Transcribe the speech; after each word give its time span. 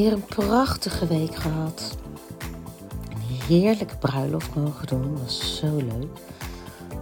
weer 0.00 0.12
een 0.12 0.24
prachtige 0.24 1.06
week 1.06 1.34
gehad. 1.34 1.96
Een 3.08 3.46
heerlijke 3.46 3.96
bruiloft 3.96 4.54
mogen 4.54 4.86
doen, 4.86 5.18
was 5.22 5.56
zo 5.56 5.76
leuk. 5.76 6.18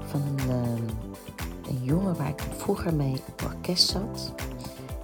Van 0.06 0.22
een, 0.22 0.50
ehm, 0.50 0.82
een 1.68 1.84
jongen 1.84 2.16
waar 2.16 2.28
ik 2.28 2.42
vroeger 2.56 2.94
mee 2.94 3.22
op 3.28 3.42
orkest 3.44 3.88
zat. 3.88 4.32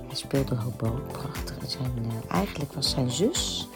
Hij 0.07 0.17
speelde 0.17 0.55
hobo, 0.55 1.01
prachtig. 1.13 1.57
Zijn, 1.67 1.93
eh, 1.99 2.35
eigenlijk 2.35 2.73
was 2.73 2.91
zijn 2.91 3.11
zus 3.11 3.69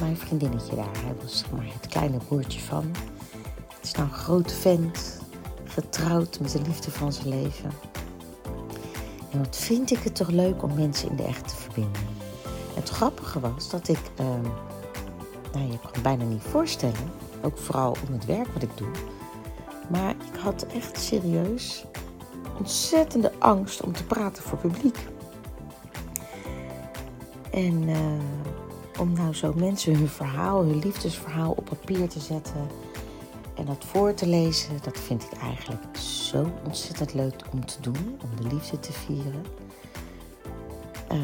mijn 0.00 0.16
vriendinnetje 0.16 0.76
daar. 0.76 1.02
Hij 1.04 1.14
was 1.22 1.44
maar 1.54 1.66
het 1.80 1.86
kleine 1.86 2.18
broertje 2.18 2.60
van. 2.60 2.84
Het 3.68 3.84
is 3.84 3.92
nou 3.92 4.08
een 4.08 4.14
grote 4.14 4.54
vent, 4.54 5.20
getrouwd 5.64 6.40
met 6.40 6.52
de 6.52 6.60
liefde 6.62 6.90
van 6.90 7.12
zijn 7.12 7.28
leven. 7.28 7.70
En 9.30 9.38
wat 9.38 9.56
vind 9.56 9.90
ik 9.90 9.98
het 9.98 10.14
toch 10.14 10.30
leuk 10.30 10.62
om 10.62 10.74
mensen 10.74 11.08
in 11.10 11.16
de 11.16 11.22
echt 11.22 11.48
te 11.48 11.56
verbinden. 11.56 12.17
Het 12.78 12.88
grappige 12.88 13.40
was 13.40 13.70
dat 13.70 13.88
ik, 13.88 14.00
uh, 14.20 14.26
nou 15.52 15.70
je 15.70 15.78
kan 15.92 16.02
bijna 16.02 16.24
niet 16.24 16.42
voorstellen, 16.42 17.12
ook 17.42 17.58
vooral 17.58 17.96
om 18.06 18.12
het 18.12 18.24
werk 18.24 18.48
wat 18.52 18.62
ik 18.62 18.76
doe. 18.76 18.90
Maar 19.88 20.10
ik 20.10 20.40
had 20.40 20.66
echt 20.66 21.00
serieus 21.00 21.84
ontzettende 22.58 23.32
angst 23.38 23.82
om 23.82 23.92
te 23.92 24.04
praten 24.04 24.42
voor 24.42 24.58
publiek. 24.58 24.98
En 27.50 27.88
uh, 27.88 27.98
om 29.00 29.12
nou 29.12 29.34
zo 29.34 29.52
mensen 29.56 29.94
hun 29.96 30.08
verhaal, 30.08 30.62
hun 30.62 30.78
liefdesverhaal 30.78 31.50
op 31.50 31.64
papier 31.64 32.08
te 32.08 32.20
zetten 32.20 32.66
en 33.54 33.64
dat 33.64 33.84
voor 33.84 34.14
te 34.14 34.26
lezen, 34.26 34.78
dat 34.82 34.98
vind 34.98 35.22
ik 35.22 35.38
eigenlijk 35.38 35.96
zo 35.96 36.46
ontzettend 36.64 37.14
leuk 37.14 37.34
om 37.52 37.66
te 37.66 37.80
doen, 37.80 38.20
om 38.22 38.42
de 38.42 38.54
liefde 38.54 38.78
te 38.78 38.92
vieren. 38.92 39.44
Uh, 41.12 41.18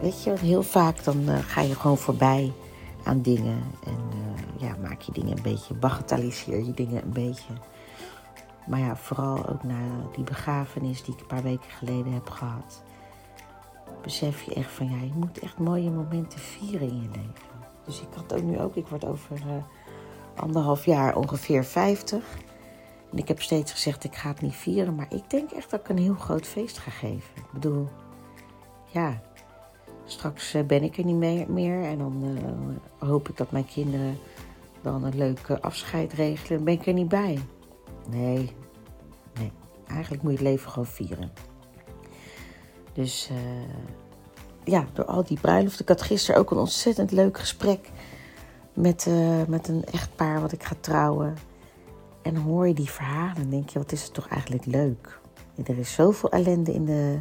weet 0.00 0.22
je, 0.22 0.38
heel 0.38 0.62
vaak 0.62 1.04
dan 1.04 1.28
uh, 1.28 1.38
ga 1.38 1.60
je 1.60 1.74
gewoon 1.74 1.98
voorbij 1.98 2.52
aan 3.04 3.22
dingen 3.22 3.62
en 3.84 3.98
uh, 4.14 4.60
ja, 4.62 4.76
maak 4.82 5.00
je 5.00 5.12
dingen 5.12 5.36
een 5.36 5.42
beetje, 5.42 5.74
bagatelliseer 5.74 6.64
je 6.64 6.74
dingen 6.74 7.02
een 7.02 7.12
beetje. 7.12 7.52
Maar 8.66 8.80
ja, 8.80 8.96
vooral 8.96 9.48
ook 9.48 9.62
na 9.62 9.80
die 10.14 10.24
begrafenis 10.24 11.02
die 11.02 11.14
ik 11.14 11.20
een 11.20 11.26
paar 11.26 11.42
weken 11.42 11.70
geleden 11.70 12.12
heb 12.12 12.30
gehad, 12.30 12.82
besef 14.02 14.42
je 14.42 14.54
echt 14.54 14.70
van 14.70 14.90
ja, 14.90 15.02
je 15.02 15.12
moet 15.14 15.38
echt 15.38 15.58
mooie 15.58 15.90
momenten 15.90 16.40
vieren 16.40 16.88
in 16.88 17.02
je 17.02 17.08
leven. 17.08 17.68
Dus 17.84 18.00
ik 18.00 18.08
had 18.14 18.34
ook 18.34 18.42
nu 18.42 18.60
ook, 18.60 18.76
ik 18.76 18.86
word 18.86 19.04
over 19.04 19.40
anderhalf 20.36 20.84
jaar 20.84 21.16
ongeveer 21.16 21.64
50. 21.64 22.24
En 23.12 23.18
ik 23.18 23.28
heb 23.28 23.42
steeds 23.42 23.72
gezegd, 23.72 24.04
ik 24.04 24.16
ga 24.16 24.28
het 24.28 24.40
niet 24.40 24.54
vieren. 24.54 24.94
Maar 24.94 25.12
ik 25.12 25.30
denk 25.30 25.50
echt 25.50 25.70
dat 25.70 25.80
ik 25.80 25.88
een 25.88 25.98
heel 25.98 26.14
groot 26.14 26.46
feest 26.46 26.78
ga 26.78 26.90
geven. 26.90 27.30
Ik 27.36 27.52
bedoel, 27.52 27.88
ja, 28.86 29.20
straks 30.10 30.56
ben 30.66 30.82
ik 30.82 30.98
er 30.98 31.04
niet 31.04 31.48
meer. 31.48 31.82
en 31.82 31.98
dan 31.98 32.22
uh, 32.24 33.08
hoop 33.08 33.28
ik 33.28 33.36
dat 33.36 33.50
mijn 33.50 33.66
kinderen 33.66 34.18
dan 34.82 35.04
een 35.04 35.16
leuk 35.16 35.50
afscheid 35.60 36.12
regelen. 36.12 36.64
Ben 36.64 36.74
ik 36.74 36.86
er 36.86 36.92
niet 36.92 37.08
bij. 37.08 37.38
Nee, 38.08 38.52
nee. 39.38 39.52
Eigenlijk 39.86 40.22
moet 40.22 40.32
je 40.32 40.38
het 40.38 40.46
leven 40.46 40.70
gewoon 40.70 40.86
vieren. 40.86 41.30
Dus 42.92 43.30
ja, 44.64 44.86
door 44.92 45.04
al 45.04 45.24
die 45.24 45.40
bruiloften. 45.40 45.82
Ik 45.82 45.88
had 45.88 46.02
gisteren 46.02 46.40
ook 46.40 46.50
een 46.50 46.58
ontzettend 46.58 47.10
leuk 47.10 47.38
gesprek 47.38 47.90
met, 48.74 49.06
uh, 49.06 49.44
met 49.48 49.68
een 49.68 49.84
echtpaar 49.84 50.40
wat 50.40 50.52
ik 50.52 50.62
ga 50.62 50.74
trouwen. 50.80 51.36
En 52.22 52.34
dan 52.34 52.42
hoor 52.42 52.68
je 52.68 52.74
die 52.74 52.90
verhalen 52.90 53.36
en 53.36 53.50
denk 53.50 53.68
je, 53.68 53.78
wat 53.78 53.92
is 53.92 54.02
het 54.02 54.14
toch 54.14 54.28
eigenlijk 54.28 54.64
leuk. 54.64 55.20
er 55.64 55.78
is 55.78 55.92
zoveel 55.92 56.30
ellende 56.30 56.72
in 56.72 56.84
de, 56.84 57.20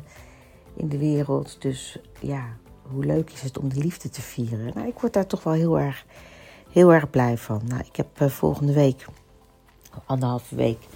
in 0.75 0.89
de 0.89 0.97
wereld. 0.97 1.61
Dus 1.61 1.99
ja, 2.19 2.57
hoe 2.91 3.05
leuk 3.05 3.31
is 3.31 3.41
het 3.41 3.57
om 3.57 3.69
de 3.69 3.79
liefde 3.79 4.09
te 4.09 4.21
vieren? 4.21 4.71
Nou, 4.75 4.87
ik 4.87 4.99
word 4.99 5.13
daar 5.13 5.25
toch 5.25 5.43
wel 5.43 5.53
heel 5.53 5.79
erg, 5.79 6.05
heel 6.69 6.93
erg 6.93 7.09
blij 7.09 7.37
van. 7.37 7.61
Nou, 7.67 7.81
ik 7.85 7.95
heb 7.95 8.21
uh, 8.21 8.29
volgende 8.29 8.73
week, 8.73 9.05
anderhalve 10.05 10.55
week, 10.55 10.87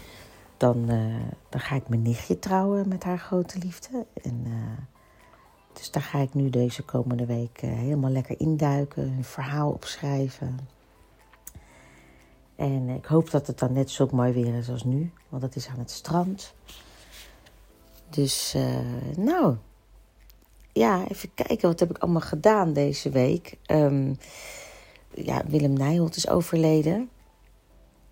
dan, 0.58 0.92
uh, 0.92 1.16
dan 1.50 1.62
ga 1.62 1.76
ik 1.76 1.90
mijn 1.90 2.02
nichtje 2.02 2.40
trouwen 2.40 2.88
met 2.88 3.04
haar 3.04 3.20
grote 3.20 3.60
liefde. 3.60 4.06
En 4.22 4.46
dus 5.74 5.92
daar 5.92 6.04
ga 6.04 6.20
ik 6.20 6.34
nu 6.34 6.50
deze 6.50 6.84
komende 6.84 7.26
week 7.26 7.60
helemaal 7.60 8.12
lekker 8.12 8.40
induiken, 8.40 9.04
een 9.04 9.24
verhaal 9.24 9.72
opschrijven. 9.72 10.60
En 12.56 12.90
ik 12.90 13.06
hoop 13.06 13.32
dat 13.32 13.48
het 13.48 13.60
dan 13.60 13.74
net 13.74 13.92
zo 13.92 14.08
mooi 14.12 14.34
weer 14.34 14.56
is 14.56 14.70
als 14.70 14.84
nu, 14.84 15.12
want 15.30 15.44
het 15.44 15.56
is 15.56 15.68
aan 15.68 15.80
het 15.80 15.92
strand. 15.92 16.54
Dus, 18.10 18.56
nou, 19.18 19.56
ja, 20.74 21.08
even 21.08 21.34
kijken, 21.34 21.68
wat 21.68 21.80
heb 21.80 21.90
ik 21.90 21.98
allemaal 21.98 22.22
gedaan 22.22 22.74
deze 22.74 23.10
week? 23.10 23.58
Um, 23.68 24.18
ja, 25.14 25.42
Willem 25.48 25.74
Nijholt 25.74 26.16
is 26.16 26.28
overleden. 26.30 27.10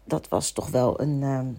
Dat 0.03 0.27
was 0.27 0.51
toch 0.51 0.69
wel 0.69 1.01
een 1.01 1.23
um, 1.23 1.57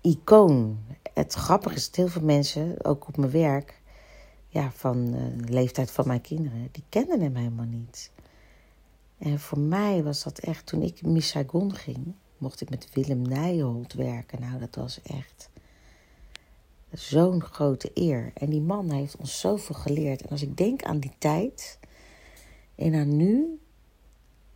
icoon. 0.00 0.78
Het 1.14 1.34
grappige 1.34 1.74
is 1.74 1.86
dat 1.86 1.96
heel 1.96 2.08
veel 2.08 2.22
mensen, 2.22 2.84
ook 2.84 3.08
op 3.08 3.16
mijn 3.16 3.30
werk, 3.30 3.80
ja, 4.48 4.70
van 4.70 5.14
uh, 5.14 5.46
de 5.46 5.52
leeftijd 5.52 5.90
van 5.90 6.06
mijn 6.06 6.20
kinderen, 6.20 6.68
die 6.72 6.84
kenden 6.88 7.20
hem 7.20 7.34
helemaal 7.34 7.66
niet. 7.66 8.10
En 9.18 9.38
voor 9.38 9.58
mij 9.58 10.02
was 10.02 10.22
dat 10.22 10.38
echt, 10.38 10.66
toen 10.66 10.82
ik 10.82 11.00
in 11.00 11.72
ging, 11.72 12.14
mocht 12.38 12.60
ik 12.60 12.70
met 12.70 12.88
Willem 12.92 13.22
Nijholt 13.22 13.92
werken. 13.92 14.40
Nou, 14.40 14.58
dat 14.58 14.74
was 14.74 15.02
echt 15.02 15.50
zo'n 16.92 17.42
grote 17.42 17.90
eer. 17.94 18.30
En 18.34 18.50
die 18.50 18.60
man 18.60 18.90
heeft 18.90 19.16
ons 19.16 19.40
zoveel 19.40 19.74
geleerd. 19.74 20.22
En 20.22 20.28
als 20.28 20.42
ik 20.42 20.56
denk 20.56 20.82
aan 20.82 20.98
die 20.98 21.12
tijd 21.18 21.78
en 22.74 22.94
aan 22.94 23.16
nu, 23.16 23.60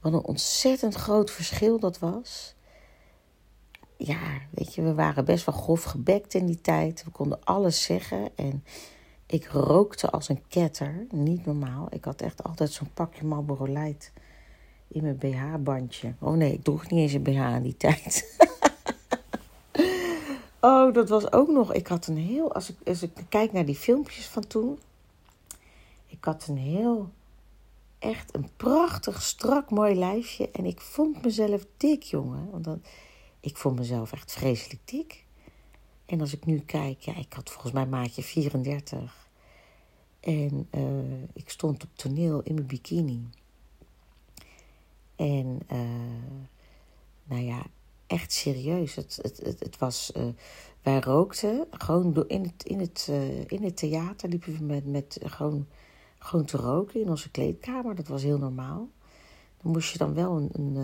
wat 0.00 0.12
een 0.12 0.24
ontzettend 0.24 0.94
groot 0.94 1.30
verschil 1.30 1.78
dat 1.78 1.98
was. 1.98 2.54
Ja, 3.96 4.40
weet 4.50 4.74
je, 4.74 4.82
we 4.82 4.94
waren 4.94 5.24
best 5.24 5.46
wel 5.46 5.54
grof 5.54 5.82
gebekt 5.82 6.34
in 6.34 6.46
die 6.46 6.60
tijd. 6.60 7.04
We 7.04 7.10
konden 7.10 7.44
alles 7.44 7.82
zeggen 7.82 8.28
en 8.34 8.64
ik 9.26 9.46
rookte 9.46 10.10
als 10.10 10.28
een 10.28 10.42
ketter, 10.48 11.06
niet 11.10 11.46
normaal. 11.46 11.86
Ik 11.90 12.04
had 12.04 12.20
echt 12.20 12.42
altijd 12.42 12.72
zo'n 12.72 12.90
pakje 12.94 13.24
Marlboro 13.24 13.64
Light 13.64 14.12
in 14.88 15.02
mijn 15.02 15.18
BH-bandje. 15.18 16.14
Oh 16.18 16.34
nee, 16.34 16.52
ik 16.52 16.64
droeg 16.64 16.90
niet 16.90 17.00
eens 17.00 17.12
een 17.12 17.22
BH 17.22 17.54
in 17.56 17.62
die 17.62 17.76
tijd. 17.76 18.24
oh, 20.66 20.92
dat 20.94 21.08
was 21.08 21.32
ook 21.32 21.48
nog. 21.48 21.72
Ik 21.72 21.86
had 21.86 22.06
een 22.06 22.16
heel. 22.16 22.54
Als 22.54 22.70
ik, 22.70 22.76
als 22.84 23.02
ik 23.02 23.10
kijk 23.28 23.52
naar 23.52 23.64
die 23.64 23.74
filmpjes 23.74 24.26
van 24.26 24.46
toen. 24.46 24.78
Ik 26.06 26.24
had 26.24 26.46
een 26.48 26.58
heel. 26.58 27.10
Echt 27.98 28.34
een 28.34 28.48
prachtig, 28.56 29.22
strak, 29.22 29.70
mooi 29.70 29.94
lijfje. 29.94 30.50
En 30.50 30.64
ik 30.64 30.80
vond 30.80 31.24
mezelf 31.24 31.66
dik, 31.76 32.02
jongen. 32.02 32.50
Want 32.50 32.68
ik 33.40 33.56
vond 33.56 33.78
mezelf 33.78 34.12
echt 34.12 34.32
vreselijk 34.32 34.80
dik. 34.84 35.24
En 36.06 36.20
als 36.20 36.32
ik 36.32 36.44
nu 36.44 36.60
kijk, 36.60 37.00
ja, 37.00 37.16
ik 37.16 37.32
had 37.32 37.50
volgens 37.50 37.72
mij 37.72 37.86
maatje 37.86 38.22
34. 38.22 39.28
En 40.20 40.68
uh, 40.74 41.22
ik 41.32 41.50
stond 41.50 41.82
op 41.82 41.90
toneel 41.94 42.42
in 42.42 42.54
mijn 42.54 42.66
bikini. 42.66 43.28
En 45.16 45.58
uh, 45.72 45.78
nou 47.24 47.42
ja, 47.42 47.62
echt 48.06 48.32
serieus. 48.32 48.94
Het, 48.94 49.18
het, 49.22 49.40
het, 49.42 49.60
het 49.60 49.78
was, 49.78 50.12
uh, 50.16 50.24
wij 50.82 51.00
rookten 51.00 51.66
gewoon 51.70 52.24
in 52.26 52.42
het, 52.42 52.64
in 52.64 52.80
het, 52.80 53.10
in 53.46 53.64
het 53.64 53.76
theater. 53.76 54.28
Liepen 54.28 54.58
we 54.58 54.64
met, 54.64 54.86
met 54.86 55.18
gewoon, 55.24 55.66
gewoon 56.18 56.44
te 56.44 56.56
roken 56.56 57.00
in 57.00 57.08
onze 57.08 57.30
kleedkamer. 57.30 57.94
Dat 57.94 58.08
was 58.08 58.22
heel 58.22 58.38
normaal. 58.38 58.88
Dan 59.62 59.72
moest 59.72 59.92
je 59.92 59.98
dan 59.98 60.14
wel 60.14 60.36
een, 60.36 60.50
een 60.52 60.76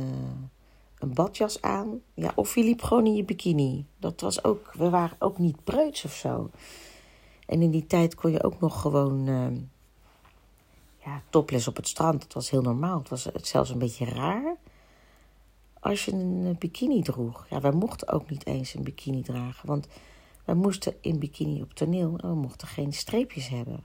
een 1.02 1.14
badjas 1.14 1.62
aan. 1.62 2.00
Ja, 2.14 2.32
of 2.34 2.54
je 2.54 2.64
liep 2.64 2.82
gewoon 2.82 3.06
in 3.06 3.14
je 3.14 3.24
bikini. 3.24 3.86
Dat 3.98 4.20
was 4.20 4.44
ook, 4.44 4.72
we 4.74 4.90
waren 4.90 5.16
ook 5.18 5.38
niet 5.38 5.64
preuts 5.64 6.04
of 6.04 6.14
zo. 6.14 6.50
En 7.46 7.62
in 7.62 7.70
die 7.70 7.86
tijd 7.86 8.14
kon 8.14 8.30
je 8.30 8.42
ook 8.42 8.60
nog 8.60 8.80
gewoon 8.80 9.24
ja, 11.04 11.22
topless 11.30 11.68
op 11.68 11.76
het 11.76 11.88
strand. 11.88 12.20
Dat 12.20 12.32
was 12.32 12.50
heel 12.50 12.62
normaal. 12.62 12.98
Het 12.98 13.08
was 13.08 13.28
zelfs 13.34 13.70
een 13.70 13.78
beetje 13.78 14.04
raar 14.04 14.56
als 15.82 16.04
je 16.04 16.12
een 16.12 16.56
bikini 16.58 17.02
droeg. 17.02 17.46
Ja, 17.50 17.60
wij 17.60 17.72
mochten 17.72 18.08
ook 18.08 18.30
niet 18.30 18.46
eens 18.46 18.74
een 18.74 18.82
bikini 18.82 19.22
dragen. 19.22 19.66
Want 19.66 19.86
wij 20.44 20.54
moesten 20.54 20.94
in 21.00 21.18
bikini 21.18 21.62
op 21.62 21.72
toneel 21.72 22.18
en 22.18 22.28
we 22.28 22.34
mochten 22.34 22.68
geen 22.68 22.92
streepjes 22.92 23.48
hebben. 23.48 23.84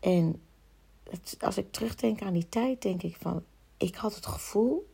En 0.00 0.42
als 1.40 1.58
ik 1.58 1.72
terugdenk 1.72 2.22
aan 2.22 2.32
die 2.32 2.48
tijd, 2.48 2.82
denk 2.82 3.02
ik 3.02 3.16
van... 3.20 3.42
Ik 3.76 3.94
had 3.94 4.14
het 4.14 4.26
gevoel 4.26 4.90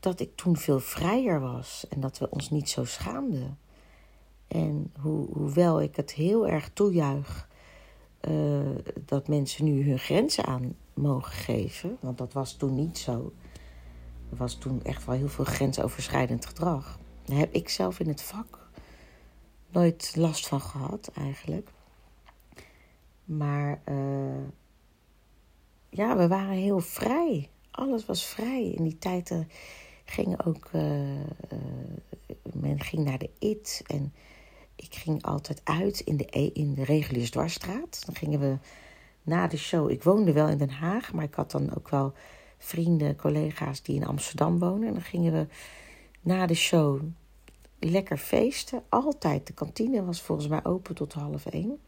dat 0.00 0.20
ik 0.20 0.36
toen 0.36 0.56
veel 0.56 0.80
vrijer 0.80 1.40
was 1.40 1.86
en 1.88 2.00
dat 2.00 2.18
we 2.18 2.30
ons 2.30 2.50
niet 2.50 2.70
zo 2.70 2.84
schaamden. 2.84 3.58
En 4.48 4.92
ho 5.00 5.28
hoewel 5.32 5.80
ik 5.80 5.96
het 5.96 6.12
heel 6.12 6.48
erg 6.48 6.70
toejuich 6.72 7.48
uh, 8.28 8.60
dat 9.04 9.28
mensen 9.28 9.64
nu 9.64 9.88
hun 9.88 9.98
grenzen 9.98 10.44
aan 10.44 10.76
mogen 10.94 11.32
geven, 11.32 11.96
want 12.00 12.18
dat 12.18 12.32
was 12.32 12.52
toen 12.56 12.74
niet 12.74 12.98
zo. 12.98 13.32
Was 14.36 14.54
toen 14.54 14.82
echt 14.82 15.04
wel 15.04 15.14
heel 15.14 15.28
veel 15.28 15.44
grensoverschrijdend 15.44 16.46
gedrag. 16.46 16.98
Daar 17.24 17.38
heb 17.38 17.54
ik 17.54 17.68
zelf 17.68 18.00
in 18.00 18.08
het 18.08 18.22
vak 18.22 18.60
nooit 19.70 20.12
last 20.16 20.48
van 20.48 20.60
gehad, 20.60 21.10
eigenlijk. 21.14 21.70
Maar 23.24 23.80
uh, 23.88 24.48
ja, 25.88 26.16
we 26.16 26.28
waren 26.28 26.54
heel 26.54 26.80
vrij. 26.80 27.50
Alles 27.70 28.06
was 28.06 28.24
vrij. 28.24 28.70
In 28.70 28.84
die 28.84 28.98
tijd 28.98 29.30
uh, 29.30 29.38
gingen 30.04 30.44
ook. 30.44 30.70
Uh, 30.72 30.82
men 32.52 32.80
ging 32.80 33.04
naar 33.04 33.18
de 33.18 33.30
IT. 33.38 33.82
En 33.86 34.12
ik 34.76 34.94
ging 34.94 35.22
altijd 35.22 35.60
uit 35.64 36.00
in 36.00 36.16
de, 36.16 36.26
e, 36.30 36.50
in 36.52 36.74
de. 36.74 37.28
Dan 38.06 38.14
gingen 38.14 38.40
we 38.40 38.58
na 39.22 39.46
de 39.46 39.56
show. 39.56 39.90
Ik 39.90 40.02
woonde 40.02 40.32
wel 40.32 40.48
in 40.48 40.58
Den 40.58 40.70
Haag, 40.70 41.12
maar 41.12 41.24
ik 41.24 41.34
had 41.34 41.50
dan 41.50 41.76
ook 41.76 41.88
wel 41.88 42.12
vrienden, 42.62 43.16
collega's 43.16 43.82
die 43.82 43.96
in 43.96 44.06
Amsterdam 44.06 44.58
wonen. 44.58 44.88
En 44.88 44.94
dan 44.94 45.02
gingen 45.02 45.32
we 45.32 45.46
na 46.20 46.46
de 46.46 46.54
show 46.54 47.02
lekker 47.78 48.18
feesten. 48.18 48.82
Altijd. 48.88 49.46
De 49.46 49.52
kantine 49.52 50.04
was 50.04 50.22
volgens 50.22 50.48
mij 50.48 50.64
open 50.64 50.94
tot 50.94 51.12
half 51.12 51.46
één. 51.46 51.78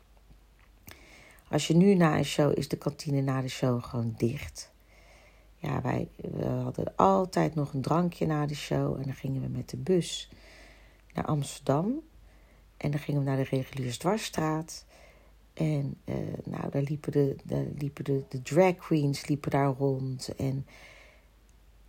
Als 1.49 1.67
je 1.67 1.77
nu 1.77 1.95
na 1.95 2.17
een 2.17 2.25
show 2.25 2.59
is 2.59 2.69
de 2.69 2.77
kantine 2.77 3.21
na 3.21 3.41
de 3.41 3.49
show 3.49 3.85
gewoon 3.85 4.15
dicht. 4.17 4.73
Ja, 5.57 5.81
wij 5.81 6.09
we 6.17 6.45
hadden 6.45 6.93
altijd 6.97 7.55
nog 7.55 7.73
een 7.73 7.83
drankje 7.83 8.27
na 8.27 8.47
de 8.47 8.55
show. 8.55 8.97
En 8.97 9.03
dan 9.03 9.15
gingen 9.15 9.43
we 9.43 9.49
met 9.49 9.69
de 9.71 9.77
bus 9.77 10.31
naar 11.13 11.25
Amsterdam. 11.25 12.01
En 12.77 12.91
dan 12.91 13.01
gingen 13.01 13.21
we 13.21 13.27
naar 13.27 13.37
de 13.37 13.43
reguliere 13.51 13.97
dwarsstraat. 13.97 14.85
En 15.55 15.97
uh, 16.05 16.15
nou, 16.45 16.71
daar 16.71 16.83
liepen, 16.83 17.13
de, 17.13 17.37
daar 17.45 17.67
liepen 17.79 18.05
de, 18.05 18.23
de 18.29 18.43
drag 18.43 18.77
queens 18.77 19.27
liepen 19.27 19.51
daar 19.51 19.75
rond. 19.79 20.35
En 20.37 20.67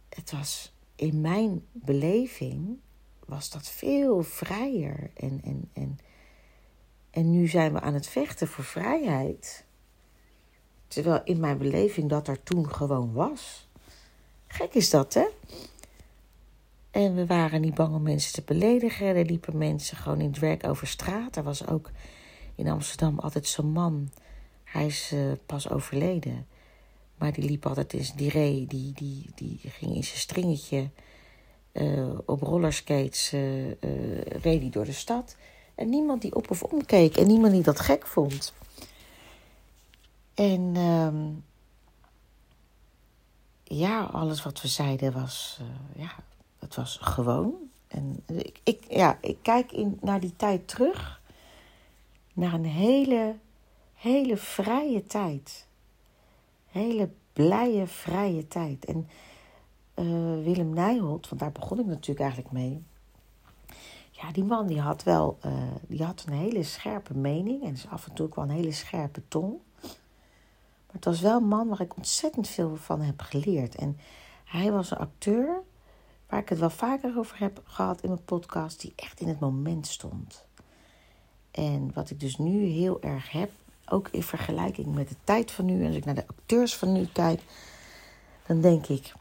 het 0.10 0.31
was 0.31 0.74
in 0.95 1.21
mijn 1.21 1.65
beleving 1.71 2.77
was 3.25 3.50
dat 3.50 3.69
veel 3.69 4.24
vrijer. 4.24 5.12
En, 5.13 5.42
en, 5.44 5.69
en, 5.74 6.00
en 7.10 7.31
nu 7.31 7.48
zijn 7.48 7.74
we 7.74 7.81
aan 7.81 7.94
het 7.94 8.07
vechten 8.07 8.48
voor 8.48 8.63
vrijheid. 8.63 9.65
Terwijl 10.88 11.21
in 11.24 11.39
mijn 11.39 11.57
beleving 11.57 12.10
dat 12.10 12.27
er 12.27 12.44
toen 12.44 12.69
gewoon 12.69 13.13
was. 13.13 13.68
Gek 14.48 14.74
is 14.74 14.89
dat, 14.89 15.13
hè? 15.13 15.25
En 16.92 17.15
we 17.15 17.25
waren 17.25 17.62
niet 17.62 17.74
bang 17.74 17.95
om 17.95 18.01
mensen 18.01 18.33
te 18.33 18.42
beledigen. 18.45 19.07
Er 19.07 19.25
liepen 19.25 19.57
mensen 19.57 19.98
gewoon 19.98 20.21
in 20.21 20.31
drag 20.31 20.62
over 20.62 20.88
straat. 20.88 21.36
Er 21.36 21.44
was 21.44 21.68
ook 21.68 21.92
in 22.55 22.67
Amsterdam 22.67 23.19
altijd 23.19 23.47
zo'n 23.47 23.71
man. 23.71 24.09
Hij 24.63 24.85
is 24.85 25.11
uh, 25.13 25.31
pas 25.45 25.69
overleden. 25.69 26.47
Maar 27.17 27.33
die 27.33 27.45
liep 27.45 27.65
altijd 27.65 27.94
in 27.94 28.05
die 28.15 28.29
reed, 28.29 28.69
die, 28.69 28.91
die, 28.94 29.29
die 29.35 29.59
ging 29.61 29.95
in 29.95 30.03
zijn 30.03 30.19
stringetje 30.19 30.89
uh, 31.73 32.09
op 32.25 32.41
rollerskates, 32.41 33.33
uh, 33.33 33.71
reed 34.21 34.61
hij 34.61 34.69
door 34.69 34.85
de 34.85 34.91
stad. 34.91 35.35
En 35.75 35.89
niemand 35.89 36.21
die 36.21 36.35
op 36.35 36.50
of 36.50 36.63
omkeek 36.63 37.17
en 37.17 37.27
niemand 37.27 37.53
die 37.53 37.63
dat 37.63 37.79
gek 37.79 38.07
vond. 38.07 38.53
En 40.33 40.75
uh, 40.75 41.29
ja, 43.63 44.03
alles 44.03 44.44
wat 44.44 44.61
we 44.61 44.67
zeiden 44.67 45.13
was, 45.13 45.59
ja, 45.95 46.15
het 46.59 46.75
was 46.75 46.97
gewoon. 47.01 47.53
En 47.88 48.23
ik, 48.27 48.59
ik, 48.63 48.85
ja, 48.89 49.17
ik 49.21 49.38
kijk 49.41 49.71
in, 49.71 49.97
naar 50.01 50.19
die 50.19 50.33
tijd 50.35 50.67
terug. 50.67 51.21
Naar 52.33 52.53
een 52.53 52.65
hele, 52.65 53.35
hele 53.94 54.38
vrije 54.38 55.03
tijd. 55.03 55.68
Hele 56.65 57.09
blije, 57.33 57.88
vrije 57.88 58.47
tijd. 58.47 58.85
En 58.85 59.07
uh, 59.95 60.44
Willem 60.44 60.74
Nijholt, 60.74 61.30
want 61.30 61.41
daar 61.41 61.51
begon 61.51 61.80
ik 61.80 61.85
natuurlijk 61.85 62.19
eigenlijk 62.19 62.51
mee. 62.51 62.83
Ja, 64.12 64.31
die 64.31 64.44
man 64.44 64.68
die 64.68 64.80
had 64.80 65.03
wel 65.03 65.38
uh, 65.45 65.53
die 65.88 66.03
had 66.03 66.24
een 66.27 66.33
hele 66.33 66.63
scherpe 66.63 67.18
mening 67.18 67.63
en 67.63 67.74
is 67.74 67.88
af 67.88 68.07
en 68.07 68.13
toe 68.13 68.25
ook 68.25 68.36
wel 68.36 68.44
een 68.44 68.50
hele 68.50 68.71
scherpe 68.71 69.21
tong. 69.27 69.59
Maar 69.81 71.01
het 71.01 71.06
was 71.06 71.21
wel 71.21 71.38
een 71.38 71.47
man 71.47 71.68
waar 71.68 71.81
ik 71.81 71.95
ontzettend 71.95 72.47
veel 72.47 72.75
van 72.75 73.01
heb 73.01 73.21
geleerd. 73.21 73.75
En 73.75 73.97
hij 74.44 74.71
was 74.71 74.91
een 74.91 74.97
acteur 74.97 75.62
waar 76.27 76.39
ik 76.39 76.50
het 76.50 76.59
wel 76.59 76.69
vaker 76.69 77.18
over 77.18 77.39
heb 77.39 77.62
gehad 77.63 78.01
in 78.01 78.09
mijn 78.09 78.24
podcast, 78.24 78.81
die 78.81 78.94
echt 78.95 79.19
in 79.19 79.27
het 79.27 79.39
moment 79.39 79.88
stond. 79.88 80.45
En 81.53 81.91
wat 81.94 82.09
ik 82.09 82.19
dus 82.19 82.38
nu 82.38 82.65
heel 82.65 83.01
erg 83.01 83.31
heb, 83.31 83.51
ook 83.85 84.07
in 84.11 84.23
vergelijking 84.23 84.95
met 84.95 85.09
de 85.09 85.15
tijd 85.23 85.51
van 85.51 85.65
nu, 85.65 85.85
als 85.85 85.95
ik 85.95 86.05
naar 86.05 86.15
de 86.15 86.27
acteurs 86.27 86.75
van 86.75 86.91
nu 86.91 87.05
kijk, 87.05 87.41
dan 88.45 88.61
denk 88.61 88.88
ik, 88.88 89.13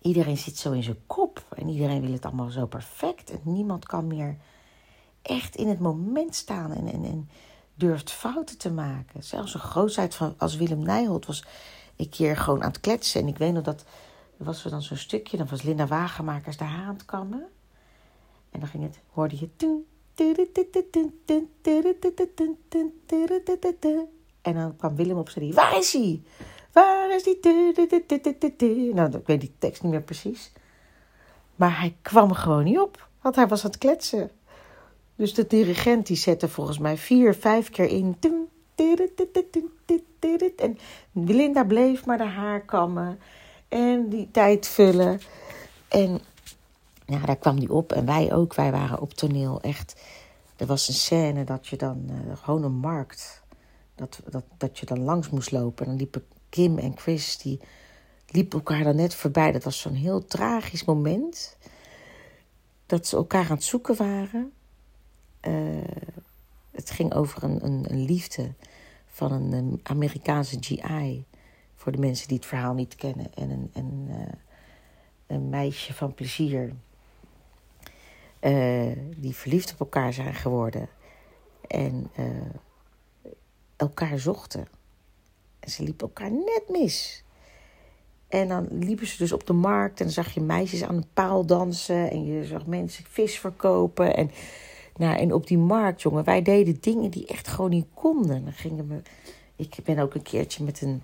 iedereen 0.00 0.36
zit 0.36 0.58
zo 0.58 0.72
in 0.72 0.82
zijn 0.82 1.06
kop 1.06 1.44
en 1.56 1.68
iedereen 1.68 2.00
wil 2.00 2.12
het 2.12 2.24
allemaal 2.24 2.50
zo 2.50 2.66
perfect 2.66 3.30
en 3.30 3.40
niemand 3.42 3.86
kan 3.86 4.06
meer 4.06 4.36
echt 5.22 5.56
in 5.56 5.68
het 5.68 5.78
moment 5.78 6.34
staan 6.34 6.72
en, 6.72 6.92
en, 6.92 7.04
en 7.04 7.28
durft 7.74 8.10
fouten 8.10 8.58
te 8.58 8.70
maken. 8.70 9.24
Zelfs 9.24 9.54
een 9.54 9.60
grootheid 9.60 10.14
van 10.14 10.34
als 10.38 10.56
Willem 10.56 10.82
Nijholt 10.82 11.26
was 11.26 11.44
een 11.96 12.08
keer 12.08 12.36
gewoon 12.36 12.62
aan 12.62 12.70
het 12.70 12.80
kletsen 12.80 13.20
en 13.20 13.28
ik 13.28 13.38
weet 13.38 13.52
nog 13.52 13.62
dat 13.62 13.84
was 14.36 14.64
er 14.64 14.70
dan 14.70 14.82
zo'n 14.82 14.96
stukje, 14.96 15.36
dan 15.36 15.46
was 15.46 15.62
Linda 15.62 15.86
Wagenmakers 15.86 16.56
daar 16.56 16.68
aan 16.68 16.94
het 16.94 17.04
kammen 17.04 17.46
en 18.50 18.60
dan 18.60 18.68
ging 18.68 18.82
het, 18.82 18.98
hoorde 19.12 19.38
je 19.38 19.56
toen 19.56 19.86
en 24.46 24.54
dan 24.54 24.76
kwam 24.76 24.96
Willem 24.96 25.18
op 25.18 25.28
zijn 25.28 25.52
Waar 25.52 25.78
is 25.78 25.92
hij? 25.92 26.22
Waar 26.72 27.14
is 27.14 27.22
die? 27.22 28.94
Nou, 28.94 29.16
ik 29.16 29.26
weet 29.26 29.40
die 29.40 29.52
tekst 29.58 29.82
niet 29.82 29.92
meer 29.92 30.02
precies. 30.02 30.52
Maar 31.56 31.78
hij 31.78 31.96
kwam 32.02 32.32
gewoon 32.32 32.64
niet 32.64 32.78
op, 32.78 33.08
want 33.20 33.36
hij 33.36 33.46
was 33.46 33.64
aan 33.64 33.70
het 33.70 33.78
kletsen. 33.78 34.30
Dus 35.14 35.34
de 35.34 35.46
dirigent 35.46 36.06
die 36.06 36.16
zette 36.16 36.48
volgens 36.48 36.78
mij 36.78 36.96
vier, 36.96 37.34
vijf 37.34 37.70
keer 37.70 37.88
in. 37.88 38.16
En 40.56 40.78
Linda 41.12 41.64
bleef 41.64 42.06
maar 42.06 42.18
de 42.18 42.24
haar 42.24 42.60
kammen 42.60 43.18
en 43.68 44.08
die 44.08 44.30
tijd 44.30 44.66
vullen. 44.66 45.20
En 45.88 46.20
ja, 47.06 47.18
daar 47.18 47.36
kwam 47.36 47.60
die 47.60 47.72
op 47.72 47.92
en 47.92 48.06
wij 48.06 48.32
ook. 48.32 48.54
Wij 48.54 48.70
waren 48.70 49.00
op 49.00 49.14
toneel 49.14 49.60
echt. 49.60 50.00
Er 50.56 50.66
was 50.66 50.88
een 50.88 50.94
scène 50.94 51.44
dat 51.44 51.66
je 51.66 51.76
dan 51.76 52.06
uh, 52.10 52.36
gewoon 52.36 52.62
een 52.62 52.76
markt. 52.76 53.42
Dat, 53.94 54.20
dat, 54.28 54.44
dat 54.56 54.78
je 54.78 54.86
dan 54.86 55.00
langs 55.00 55.30
moest 55.30 55.50
lopen. 55.50 55.84
En 55.84 55.90
dan 55.90 56.00
liepen 56.00 56.24
Kim 56.48 56.78
en 56.78 56.98
Chris, 56.98 57.38
die 57.38 57.60
liepen 58.26 58.58
elkaar 58.58 58.84
dan 58.84 58.96
net 58.96 59.14
voorbij. 59.14 59.52
Dat 59.52 59.64
was 59.64 59.80
zo'n 59.80 59.94
heel 59.94 60.24
tragisch 60.24 60.84
moment. 60.84 61.56
Dat 62.86 63.06
ze 63.06 63.16
elkaar 63.16 63.50
aan 63.50 63.56
het 63.56 63.64
zoeken 63.64 63.96
waren. 63.96 64.52
Uh, 65.48 65.54
het 66.70 66.90
ging 66.90 67.14
over 67.14 67.42
een, 67.42 67.64
een, 67.64 67.84
een 67.88 68.04
liefde 68.04 68.52
van 69.06 69.32
een, 69.32 69.80
Amerikaanse 69.82 70.56
GI. 70.60 71.24
Voor 71.74 71.92
de 71.92 71.98
mensen 71.98 72.28
die 72.28 72.36
het 72.36 72.46
verhaal 72.46 72.74
niet 72.74 72.94
kennen. 72.94 73.34
En 73.34 73.50
een, 73.50 73.70
een, 73.72 74.06
uh, 74.08 74.16
een 75.26 75.48
meisje 75.48 75.94
van 75.94 76.14
plezier. 76.14 76.72
Uh, 78.46 78.92
die 79.16 79.34
verliefd 79.34 79.72
op 79.72 79.80
elkaar 79.80 80.12
zijn 80.12 80.34
geworden. 80.34 80.88
En 81.66 82.10
elkaar 83.76 84.18
zochten. 84.18 84.68
En 85.60 85.70
ze 85.70 85.82
liepen 85.82 86.06
elkaar 86.06 86.30
net 86.30 86.62
mis. 86.68 87.24
En 88.28 88.48
dan 88.48 88.68
liepen 88.70 89.06
ze 89.06 89.16
dus 89.16 89.32
op 89.32 89.46
de 89.46 89.52
markt 89.52 89.98
en 89.98 90.04
dan 90.04 90.14
zag 90.14 90.34
je 90.34 90.40
meisjes 90.40 90.82
aan 90.82 90.96
een 90.96 91.12
paal 91.14 91.46
dansen. 91.46 92.10
En 92.10 92.24
je 92.24 92.44
zag 92.44 92.66
mensen 92.66 93.04
vis 93.08 93.38
verkopen. 93.38 94.16
En, 94.16 94.30
nou, 94.96 95.18
en 95.18 95.32
op 95.32 95.46
die 95.46 95.58
markt, 95.58 96.02
jongen, 96.02 96.24
wij 96.24 96.42
deden 96.42 96.80
dingen 96.80 97.10
die 97.10 97.26
echt 97.26 97.48
gewoon 97.48 97.70
niet 97.70 97.86
konden. 97.94 98.44
Dan 98.44 99.02
ik 99.56 99.76
ben 99.84 99.98
ook 99.98 100.14
een 100.14 100.22
keertje 100.22 100.64
met 100.64 100.82
een, 100.82 101.02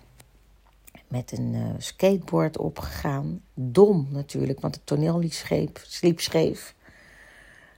met 1.09 1.33
een 1.39 1.55
uh, 1.55 1.75
skateboard 1.79 2.59
opgegaan. 2.59 3.41
Dom 3.55 4.07
natuurlijk, 4.11 4.61
want 4.61 4.75
het 4.75 4.87
toneel 4.87 5.19
liep 5.19 5.33
sliep 5.83 6.21
scheef. 6.21 6.75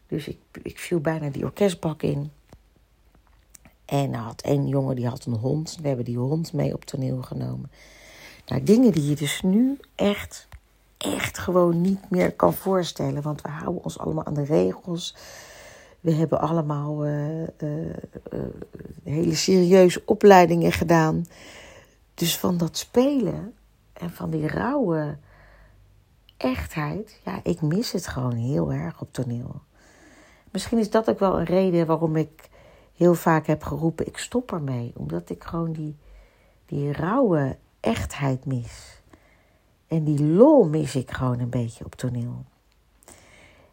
Dus 0.09 0.29
ik, 0.29 0.39
ik 0.63 0.79
viel 0.79 1.01
bijna 1.01 1.29
die 1.29 1.45
orkestbak 1.45 2.03
in. 2.03 2.31
En 3.85 4.13
er 4.13 4.19
had 4.19 4.43
één 4.43 4.69
jongen 4.69 4.97
die 4.97 5.09
had 5.09 5.25
een 5.25 5.33
hond. 5.33 5.79
We 5.83 5.87
hebben 5.89 6.05
die 6.05 6.19
hond 6.19 6.53
mee 6.53 6.75
op 6.75 6.85
toneel 6.85 7.23
genomen. 7.23 7.71
Nou, 8.47 8.63
dingen 8.63 8.93
die 8.93 9.09
je 9.09 9.17
dus 9.17 9.43
nu 9.43 9.79
echt, 9.95 10.49
echt 10.97 11.39
gewoon 11.39 11.81
niet 11.81 12.11
meer 12.11 12.33
kan 12.33 12.55
voorstellen. 12.55 13.23
Want 13.23 13.41
we 13.41 13.49
houden 13.49 13.85
ons 13.85 13.99
allemaal 13.99 14.25
aan 14.25 14.35
de 14.35 14.45
regels. 14.45 15.17
We 16.01 16.13
hebben 16.13 16.41
allemaal 16.41 17.07
uh, 17.07 17.41
uh, 17.41 17.47
uh, 17.63 18.41
hele 19.05 19.35
serieuze 19.35 20.03
opleidingen 20.05 20.73
gedaan. 20.73 21.27
Dus 22.15 22.39
van 22.39 22.57
dat 22.57 22.77
spelen 22.77 23.55
en 23.93 24.11
van 24.11 24.31
die 24.31 24.47
rauwe 24.47 25.17
echtheid, 26.37 27.21
ja, 27.25 27.41
ik 27.43 27.61
mis 27.61 27.93
het 27.93 28.07
gewoon 28.07 28.35
heel 28.35 28.73
erg 28.73 29.01
op 29.01 29.13
toneel. 29.13 29.61
Misschien 30.55 30.79
is 30.79 30.91
dat 30.91 31.11
ook 31.11 31.19
wel 31.19 31.39
een 31.39 31.45
reden 31.45 31.87
waarom 31.87 32.17
ik 32.17 32.49
heel 32.97 33.15
vaak 33.15 33.47
heb 33.47 33.63
geroepen: 33.63 34.07
ik 34.07 34.19
stop 34.19 34.53
ermee. 34.53 34.93
Omdat 34.97 35.31
ik 35.31 35.45
gewoon 35.45 35.73
die, 35.73 35.97
die 36.67 36.93
rauwe 36.93 37.57
echtheid 37.81 38.45
mis. 38.45 39.01
En 39.87 40.05
die 40.05 40.25
lol 40.25 40.65
mis 40.65 40.95
ik 40.95 41.11
gewoon 41.11 41.39
een 41.39 41.51
beetje 41.51 41.85
op 41.85 41.95
toneel. 41.95 42.45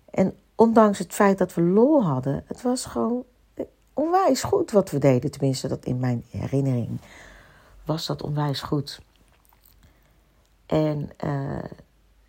En 0.10 0.36
ondanks 0.56 1.00
het 1.00 1.14
feit 1.14 1.38
dat 1.38 1.54
we 1.54 1.62
lol 1.62 2.04
hadden, 2.04 2.44
het 2.48 2.62
was 2.62 2.86
gewoon 2.86 3.24
onwijs 3.94 4.44
goed 4.44 4.72
wat 4.72 4.92
we 4.92 4.98
deden. 4.98 5.32
Tenminste, 5.32 5.68
dat 5.68 5.86
in 5.86 6.00
mijn 6.00 6.24
herinnering 6.30 7.00
was 7.86 8.06
dat 8.06 8.22
onwijs 8.22 8.62
goed. 8.62 9.02
En 10.66 11.10
uh, 11.24 11.64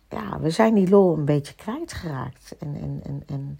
ja, 0.09 0.39
we 0.39 0.49
zijn 0.49 0.73
die 0.73 0.89
lol 0.89 1.17
een 1.17 1.25
beetje 1.25 1.55
kwijtgeraakt. 1.55 2.55
En, 2.59 2.75
en, 2.75 3.01
en, 3.03 3.23
en 3.25 3.59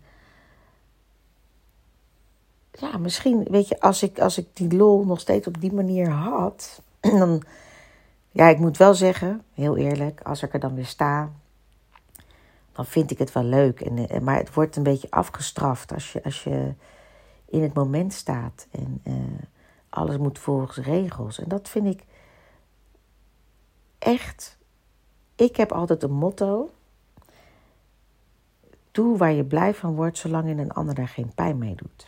ja, 2.80 2.98
misschien, 2.98 3.44
weet 3.44 3.68
je, 3.68 3.80
als 3.80 4.04
ik, 4.04 4.20
als 4.20 4.38
ik 4.38 4.48
die 4.54 4.76
lol 4.76 5.06
nog 5.06 5.20
steeds 5.20 5.48
op 5.48 5.62
die 5.62 5.74
manier 5.74 6.10
had, 6.10 6.82
dan, 7.20 7.44
ja, 8.32 8.48
ik 8.48 8.58
moet 8.58 8.78
wel 8.78 8.94
zeggen, 8.94 9.42
heel 9.54 9.78
eerlijk, 9.78 10.22
als 10.22 10.44
ik 10.44 10.54
er 10.54 10.60
dan 10.60 10.76
weer 10.76 10.86
sta, 10.86 11.32
dan 12.72 12.86
vind 12.86 13.12
ik 13.12 13.18
het 13.18 13.32
wel 13.32 13.44
leuk. 13.44 13.82
En, 13.82 14.10
eh, 14.10 14.20
maar 14.20 14.38
het 14.38 14.54
wordt 14.54 14.76
een 14.76 14.84
beetje 14.84 15.12
afgestraft 15.12 15.94
als 15.94 16.14
je, 16.14 16.24
als 16.24 16.44
je 16.44 16.74
in 17.46 17.62
het 17.62 17.74
moment 17.74 18.14
staat 18.14 18.68
en 18.72 19.02
uh, 19.04 19.14
alles 19.90 20.18
moet 20.18 20.40
volgens 20.40 20.78
regels. 20.78 21.40
En 21.40 21.48
dat 21.48 21.70
vind 21.70 21.86
ik 21.86 22.04
echt. 24.00 24.58
Ik 25.36 25.56
heb 25.56 25.72
altijd 25.72 26.04
een 26.04 26.12
motto. 26.12 26.70
Doe 28.92 29.18
waar 29.18 29.32
je 29.32 29.44
blij 29.44 29.74
van 29.74 29.96
wordt, 29.96 30.18
zolang 30.18 30.48
je 30.48 30.56
een 30.56 30.72
ander 30.72 30.96
daar 30.96 31.08
geen 31.08 31.32
pijn 31.36 31.58
mee 31.58 31.76
doet. 31.76 32.08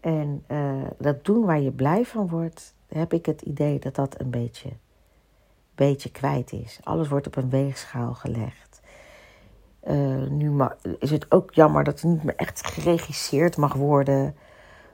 En 0.00 0.44
uh, 0.48 0.86
dat 0.98 1.24
doen 1.24 1.44
waar 1.44 1.60
je 1.60 1.70
blij 1.70 2.04
van 2.04 2.28
wordt, 2.28 2.74
heb 2.86 3.12
ik 3.12 3.26
het 3.26 3.42
idee 3.42 3.78
dat 3.78 3.94
dat 3.94 4.20
een 4.20 4.30
beetje, 4.30 4.68
beetje 5.74 6.10
kwijt 6.10 6.52
is. 6.52 6.78
Alles 6.82 7.08
wordt 7.08 7.26
op 7.26 7.36
een 7.36 7.50
weegschaal 7.50 8.14
gelegd. 8.14 8.80
Uh, 9.88 10.26
nu 10.28 10.62
is 10.98 11.10
het 11.10 11.30
ook 11.30 11.54
jammer 11.54 11.84
dat 11.84 12.00
er 12.00 12.08
niet 12.08 12.22
meer 12.22 12.36
echt 12.36 12.66
geregisseerd 12.66 13.56
mag 13.56 13.74
worden. 13.74 14.34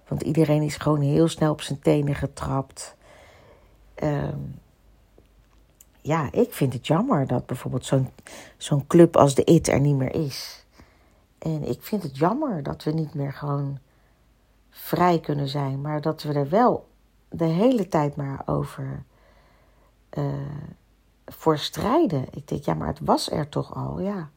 Want 0.08 0.23
iedereen 0.23 0.62
is 0.62 0.76
gewoon 0.76 1.00
heel 1.00 1.28
snel 1.28 1.52
op 1.52 1.61
zijn 1.61 1.78
tenen 1.78 2.14
getrapt. 2.14 2.96
Uh, 4.02 4.28
ja, 6.00 6.28
ik 6.32 6.52
vind 6.52 6.73
het 6.73 6.87
jammer 6.87 7.26
dat 7.26 7.46
bijvoorbeeld 7.46 7.87
zo'n 7.87 8.08
zo'n 8.56 8.87
club 8.87 9.16
als 9.16 9.34
de 9.34 9.44
IT 9.44 9.68
er 9.68 9.80
niet 9.80 9.96
meer 9.96 10.14
is. 10.14 10.64
En 11.38 11.68
ik 11.68 11.82
vind 11.82 12.02
het 12.02 12.16
jammer 12.16 12.62
dat 12.62 12.84
we 12.84 12.90
niet 12.90 13.14
meer 13.14 13.32
gewoon 13.32 13.78
vrij 14.76 15.21
kunnen 15.21 15.49
zijn, 15.49 15.81
maar 15.81 16.00
dat 16.00 16.23
we 16.23 16.33
er 16.33 16.49
wel 16.49 16.88
de 17.28 17.45
hele 17.45 17.88
tijd 17.88 18.16
maar 18.16 18.43
over 18.47 19.04
uh, 20.19 20.25
voor 21.26 21.59
strijden. 21.59 22.26
Ik 22.31 22.49
denk, 22.49 22.64
ja, 22.64 22.75
maar 22.75 22.88
het 22.88 23.00
was 23.00 23.31
er 23.31 23.49
toch 23.49 23.75
al, 23.75 24.00
ja. 24.00 24.31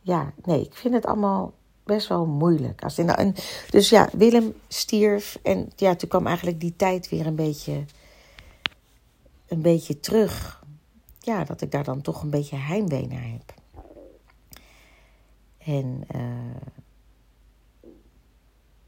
Ja, 0.00 0.32
nee, 0.44 0.60
ik 0.60 0.74
vind 0.74 0.94
het 0.94 1.06
allemaal 1.06 1.52
best 1.84 2.08
wel 2.08 2.26
moeilijk. 2.26 2.82
Als 2.82 2.98
in, 2.98 3.08
en, 3.08 3.34
dus 3.70 3.88
ja, 3.88 4.08
Willem 4.12 4.54
stierf 4.68 5.38
en 5.42 5.70
ja, 5.76 5.94
toen 5.94 6.08
kwam 6.08 6.26
eigenlijk 6.26 6.60
die 6.60 6.76
tijd 6.76 7.08
weer 7.08 7.26
een 7.26 7.34
beetje, 7.34 7.84
een 9.46 9.62
beetje 9.62 10.00
terug. 10.00 10.64
Ja, 11.18 11.44
dat 11.44 11.60
ik 11.60 11.70
daar 11.70 11.84
dan 11.84 12.00
toch 12.00 12.22
een 12.22 12.30
beetje 12.30 12.56
heimwee 12.56 13.06
naar 13.06 13.30
heb. 13.30 13.54
En 15.58 16.04
uh, 16.14 16.22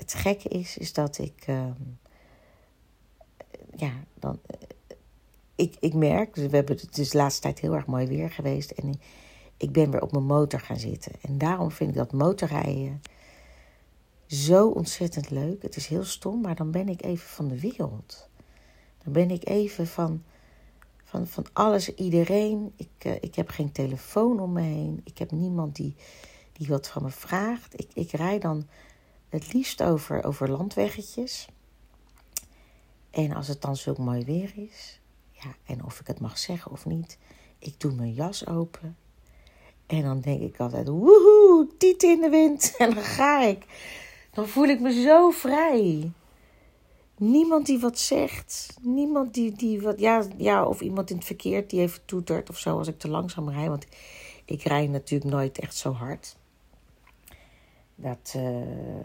het 0.00 0.14
gekke 0.14 0.48
is, 0.48 0.78
is 0.78 0.92
dat 0.92 1.18
ik. 1.18 1.46
Uh, 1.46 1.66
ja, 3.76 3.92
dan. 4.14 4.38
Uh, 4.46 4.56
ik, 5.60 5.76
ik 5.80 5.94
merk, 5.94 6.34
we 6.34 6.48
hebben, 6.56 6.76
het 6.76 6.98
is 6.98 7.10
de 7.10 7.18
laatste 7.18 7.40
tijd 7.40 7.58
heel 7.58 7.74
erg 7.74 7.86
mooi 7.86 8.06
weer 8.06 8.30
geweest. 8.30 8.70
En 8.70 9.00
ik, 9.56 9.72
ben 9.72 9.90
weer 9.90 10.02
op 10.02 10.12
mijn 10.12 10.24
motor 10.24 10.60
gaan 10.60 10.78
zitten. 10.78 11.12
En 11.22 11.38
daarom 11.38 11.70
vind 11.70 11.90
ik 11.90 11.96
dat 11.96 12.12
motorrijden 12.12 13.02
zo 14.26 14.68
ontzettend 14.68 15.30
leuk. 15.30 15.62
Het 15.62 15.76
is 15.76 15.86
heel 15.86 16.04
stom, 16.04 16.40
maar 16.40 16.54
dan 16.54 16.70
ben 16.70 16.88
ik 16.88 17.04
even 17.04 17.28
van 17.28 17.48
de 17.48 17.60
wereld. 17.60 18.28
Dan 19.04 19.12
ben 19.12 19.30
ik 19.30 19.48
even 19.48 19.86
van, 19.86 20.22
van, 21.04 21.26
van 21.26 21.46
alles, 21.52 21.94
iedereen. 21.94 22.72
Ik, 22.76 23.04
uh, 23.06 23.14
ik 23.20 23.34
heb 23.34 23.48
geen 23.48 23.72
telefoon 23.72 24.40
om 24.40 24.52
me 24.52 24.62
heen. 24.62 25.00
Ik 25.04 25.18
heb 25.18 25.30
niemand 25.30 25.76
die, 25.76 25.94
die 26.52 26.68
wat 26.68 26.88
van 26.88 27.02
me 27.02 27.10
vraagt. 27.10 27.80
Ik, 27.80 27.90
ik 27.94 28.10
rij 28.10 28.38
dan 28.38 28.66
het 29.30 29.52
liefst 29.52 29.82
over, 29.82 30.24
over 30.24 30.50
landweggetjes. 30.50 31.48
En 33.10 33.32
als 33.32 33.48
het 33.48 33.62
dan 33.62 33.76
zo 33.76 33.94
mooi 33.98 34.24
weer 34.24 34.52
is, 34.56 35.00
ja, 35.30 35.54
en 35.64 35.84
of 35.84 36.00
ik 36.00 36.06
het 36.06 36.20
mag 36.20 36.38
zeggen 36.38 36.70
of 36.70 36.86
niet, 36.86 37.18
ik 37.58 37.80
doe 37.80 37.92
mijn 37.92 38.12
jas 38.12 38.46
open. 38.46 38.96
En 39.86 40.02
dan 40.02 40.20
denk 40.20 40.40
ik 40.40 40.60
altijd, 40.60 40.88
woehoe, 40.88 41.68
tiet 41.78 42.02
in 42.02 42.20
de 42.20 42.28
wind. 42.28 42.74
En 42.78 42.94
dan 42.94 43.02
ga 43.02 43.42
ik. 43.42 43.64
Dan 44.32 44.48
voel 44.48 44.64
ik 44.64 44.80
me 44.80 45.02
zo 45.02 45.30
vrij. 45.30 46.12
Niemand 47.16 47.66
die 47.66 47.78
wat 47.80 47.98
zegt. 47.98 48.76
Niemand 48.80 49.34
die, 49.34 49.52
die 49.52 49.80
wat. 49.80 50.00
Ja, 50.00 50.24
ja, 50.36 50.66
of 50.66 50.80
iemand 50.80 51.10
in 51.10 51.16
het 51.16 51.24
verkeer 51.24 51.68
die 51.68 51.80
even 51.80 52.04
toetert 52.04 52.50
of 52.50 52.58
zo 52.58 52.78
als 52.78 52.88
ik 52.88 52.98
te 52.98 53.08
langzaam 53.08 53.50
rij. 53.50 53.68
Want 53.68 53.86
ik 54.44 54.62
rij 54.62 54.86
natuurlijk 54.86 55.30
nooit 55.30 55.58
echt 55.58 55.76
zo 55.76 55.92
hard. 55.92 56.36
Dat. 57.94 58.34
Uh, 58.36 59.04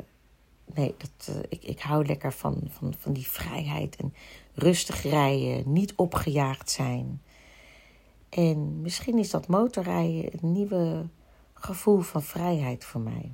nee, 0.74 0.96
dat, 0.98 1.36
uh, 1.36 1.42
ik, 1.50 1.64
ik 1.64 1.80
hou 1.80 2.06
lekker 2.06 2.34
van, 2.34 2.62
van, 2.70 2.94
van 2.98 3.14
die 3.14 3.28
vrijheid 3.28 3.96
en 3.96 4.14
rustig 4.54 5.02
rijden, 5.04 5.74
niet 5.74 5.96
opgejaagd 5.96 6.70
zijn. 6.70 7.22
En 8.30 8.82
misschien 8.82 9.18
is 9.18 9.30
dat 9.30 9.48
motorrijden 9.48 10.32
een 10.34 10.52
nieuwe 10.52 11.06
gevoel 11.54 12.00
van 12.00 12.24
vrijheid 12.24 12.86
voor 12.86 13.02
mij. 13.02 13.34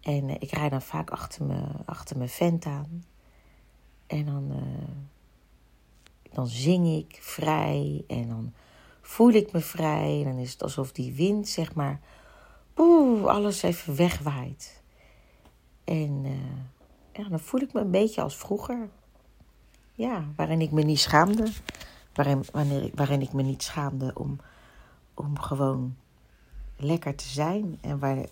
En 0.00 0.28
uh, 0.28 0.34
ik 0.38 0.50
rijd 0.50 0.70
dan 0.70 0.82
vaak 0.82 1.10
achter, 1.10 1.44
me, 1.44 1.62
achter 1.84 2.16
mijn 2.16 2.28
vent 2.28 2.66
aan. 2.66 3.04
En 4.06 4.24
dan, 4.24 4.50
uh, 4.50 4.94
dan 6.32 6.46
zing 6.46 6.86
ik 6.86 7.18
vrij 7.20 8.04
en 8.06 8.28
dan 8.28 8.52
voel 9.00 9.30
ik 9.30 9.52
me 9.52 9.60
vrij. 9.60 10.18
En 10.18 10.24
dan 10.24 10.38
is 10.38 10.52
het 10.52 10.62
alsof 10.62 10.92
die 10.92 11.12
wind, 11.12 11.48
zeg 11.48 11.74
maar, 11.74 12.00
alles 13.24 13.62
even 13.62 13.96
wegwaait. 13.96 14.82
En 15.84 16.24
uh, 16.24 16.32
ja, 17.12 17.28
dan 17.28 17.40
voel 17.40 17.60
ik 17.60 17.72
me 17.72 17.80
een 17.80 17.90
beetje 17.90 18.22
als 18.22 18.36
vroeger. 18.36 18.88
Ja, 19.92 20.24
waarin 20.36 20.60
ik 20.60 20.70
me 20.70 20.82
niet 20.82 20.98
schaamde. 20.98 21.52
Waarin, 22.14 22.44
wanneer, 22.52 22.90
waarin 22.94 23.20
ik 23.20 23.32
me 23.32 23.42
niet 23.42 23.62
schaamde 23.62 24.10
om, 24.14 24.40
om 25.14 25.38
gewoon 25.38 25.96
lekker 26.76 27.14
te 27.14 27.28
zijn. 27.28 27.78
En 27.80 27.98
waar, 27.98 28.26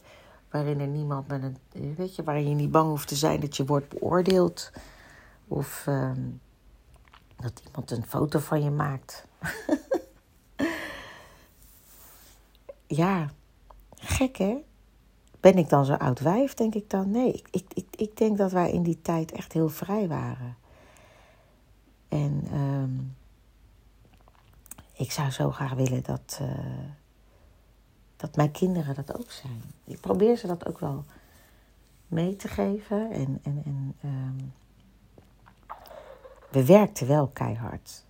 waarin 0.51 0.81
er 0.81 0.87
niemand 0.87 1.29
met 1.29 1.43
een. 1.43 1.57
Weet 1.97 2.17
je, 2.17 2.23
waarin 2.23 2.49
je 2.49 2.55
niet 2.55 2.71
bang 2.71 2.89
hoeft 2.89 3.09
te 3.09 3.17
zijn 3.17 3.41
dat 3.41 3.57
je 3.57 3.65
wordt 3.65 3.89
beoordeeld. 3.89 4.73
Of 5.49 5.87
uh, 5.89 6.11
dat 7.37 7.63
iemand 7.67 7.91
een 7.91 8.07
foto 8.07 8.39
van 8.39 8.63
je 8.63 8.71
maakt. 8.71 9.27
ja, 12.87 13.31
gek 13.95 14.37
hè? 14.37 14.57
Ben 15.43 15.59
ik 15.59 15.69
dan 15.69 15.85
zo 15.85 15.93
oud 15.93 16.21
wijf, 16.21 16.55
denk 16.55 16.75
ik 16.75 16.91
dan? 16.91 17.11
Nee, 17.11 17.33
ik, 17.33 17.49
ik, 17.51 17.65
ik, 17.75 17.87
ik 17.97 18.17
denk 18.17 18.39
dat 18.39 18.53
wij 18.53 18.73
in 18.73 18.83
die 18.83 19.03
tijd 19.03 19.33
echt 19.33 19.53
heel 19.53 19.69
vrij 19.69 20.09
waren. 20.09 20.57
En 22.09 22.45
um, 22.55 23.17
ik 24.93 25.13
zou 25.13 25.31
zo 25.31 25.51
graag 25.51 25.73
willen 25.73 26.03
dat, 26.03 26.39
uh, 26.43 26.49
dat 28.17 28.37
mijn 28.37 28.51
kinderen 28.51 28.95
dat 28.95 29.19
ook 29.19 29.31
zijn. 29.31 29.63
Ik 29.85 30.01
probeer 30.01 30.37
ze 30.37 30.47
dat 30.47 30.67
ook 30.67 30.79
wel 30.79 31.05
mee 32.07 32.37
te 32.37 32.49
geven. 32.49 33.11
En, 33.11 33.41
en, 33.43 33.63
en 33.65 33.95
um, 34.05 34.53
we 36.51 36.65
werkten 36.65 37.07
wel 37.07 37.27
keihard. 37.27 38.05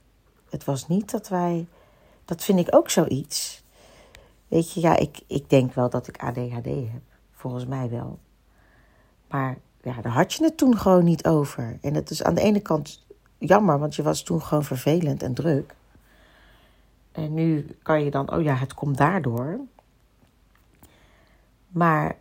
Het 0.51 0.65
was 0.65 0.89
niet 0.89 1.11
dat 1.11 1.29
wij. 1.29 1.67
Dat 2.25 2.45
vind 2.45 2.59
ik 2.59 2.75
ook 2.75 2.91
zoiets. 2.91 3.63
Weet 4.49 4.73
je, 4.73 4.81
ja, 4.81 4.97
ik, 4.97 5.21
ik 5.27 5.51
denk 5.51 5.75
wel 5.75 5.91
dat 5.91 6.09
ik 6.09 6.23
ADHD 6.23 6.65
heb. 6.65 7.12
Volgens 7.43 7.67
mij 7.67 7.91
wel. 7.91 8.19
Maar 9.29 9.59
ja, 9.83 10.01
daar 10.01 10.13
had 10.13 10.33
je 10.33 10.45
het 10.45 10.57
toen 10.57 10.77
gewoon 10.79 11.05
niet 11.05 11.27
over. 11.27 11.79
En 11.81 11.95
het 11.95 12.11
is 12.11 12.23
aan 12.23 12.35
de 12.35 12.41
ene 12.41 12.61
kant 12.61 13.07
jammer, 13.39 13.79
want 13.79 13.95
je 13.95 14.03
was 14.03 14.23
toen 14.23 14.43
gewoon 14.43 14.65
vervelend 14.65 15.23
en 15.23 15.35
druk. 15.35 15.75
En 17.13 17.35
nu 17.35 17.77
kan 17.83 18.05
je 18.05 18.11
dan, 18.11 18.33
oh 18.33 18.43
ja, 18.43 18.55
het 18.55 18.75
komt 18.75 18.97
daardoor. 18.97 19.59
Maar 21.69 22.17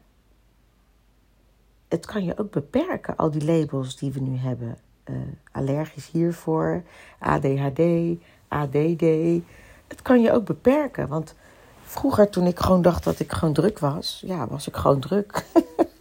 het 1.88 2.06
kan 2.06 2.24
je 2.24 2.38
ook 2.38 2.52
beperken, 2.52 3.16
al 3.16 3.32
die 3.32 3.46
labels 3.46 3.98
die 3.98 4.12
we 4.12 4.20
nu 4.20 4.38
hebben. 4.38 4.78
Uh, 5.06 5.18
allergisch 5.52 6.10
hiervoor, 6.12 6.84
ADHD, 7.20 7.82
ADD. 8.48 9.04
Het 9.88 10.02
kan 10.02 10.22
je 10.22 10.32
ook 10.32 10.46
beperken, 10.46 11.08
want 11.08 11.36
vroeger 11.92 12.30
toen 12.30 12.46
ik 12.48 12.60
gewoon 12.60 12.82
dacht 12.82 13.04
dat 13.04 13.20
ik 13.20 13.32
gewoon 13.32 13.54
druk 13.54 13.80
was, 13.80 14.24
ja, 14.26 14.48
was 14.48 14.68
ik 14.68 14.76
gewoon 14.76 15.00
druk. 15.00 15.46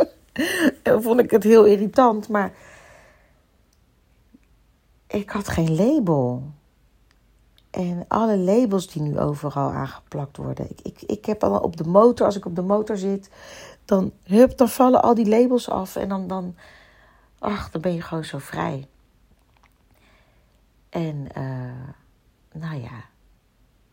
en 0.83 1.03
vond 1.03 1.21
ik 1.21 1.31
het 1.31 1.43
heel 1.43 1.65
irritant, 1.65 2.29
maar 2.29 2.53
ik 5.07 5.31
had 5.31 5.49
geen 5.49 5.75
label. 5.75 6.43
En 7.71 8.05
alle 8.09 8.37
labels 8.37 8.87
die 8.87 9.03
nu 9.03 9.19
overal 9.19 9.71
aangeplakt 9.71 10.37
worden. 10.37 10.71
Ik, 10.71 10.81
ik, 10.83 11.03
ik 11.03 11.25
heb 11.25 11.45
al 11.45 11.59
op 11.59 11.77
de 11.77 11.85
motor, 11.85 12.27
als 12.27 12.37
ik 12.37 12.47
op 12.47 12.57
de 12.57 12.63
motor 12.63 12.97
zit, 12.97 13.31
dan, 13.85 14.13
hup, 14.23 14.57
dan 14.57 14.69
vallen 14.69 15.03
al 15.03 15.15
die 15.15 15.29
labels 15.29 15.69
af 15.69 15.97
en 15.97 16.09
dan, 16.09 16.27
dan, 16.27 16.57
ach, 17.39 17.71
dan 17.71 17.81
ben 17.81 17.95
je 17.95 18.03
gewoon 18.03 18.25
zo 18.25 18.39
vrij. 18.39 18.89
En 20.89 21.27
uh, 21.39 22.63
nou 22.63 22.83
ja, 22.83 23.05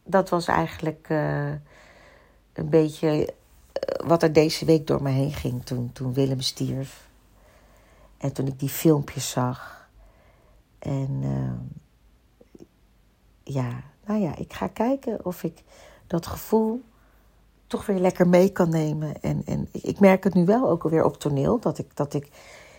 dat 0.04 0.30
was 0.30 0.48
eigenlijk 0.48 1.08
uh, 1.10 1.52
een 2.58 2.70
beetje 2.70 3.08
uh, 3.08 4.08
wat 4.08 4.24
er 4.24 4.34
deze 4.34 4.66
week 4.66 4.88
door 4.88 5.02
me 5.02 5.10
heen 5.10 5.34
ging 5.34 5.66
toen, 5.66 5.92
toen 5.94 6.14
Willem 6.14 6.42
stierf. 6.42 7.10
En 8.18 8.34
toen 8.34 8.48
ik 8.48 8.60
die 8.60 8.70
filmpjes 8.70 9.30
zag. 9.30 9.90
En 10.80 11.24
ja, 13.44 13.84
nou 14.06 14.22
ja, 14.22 14.36
ik 14.36 14.54
ga 14.54 14.68
kijken 14.68 15.26
of 15.26 15.44
ik 15.44 15.64
dat 16.08 16.28
gevoel 16.28 16.84
toch 17.68 17.86
weer 17.86 18.00
lekker 18.00 18.28
mee 18.28 18.50
kan 18.50 18.70
nemen. 18.70 19.22
En, 19.22 19.42
en 19.46 19.68
ik 19.72 20.00
merk 20.00 20.24
het 20.24 20.34
nu 20.34 20.46
wel 20.46 20.70
ook 20.70 20.84
alweer 20.84 21.04
op 21.04 21.18
toneel. 21.18 21.60
Dat 21.60 21.78
ik, 21.78 21.96
dat 21.96 22.14
ik 22.14 22.30